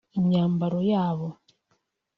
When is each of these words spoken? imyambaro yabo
imyambaro 0.17 0.79
yabo 0.91 1.27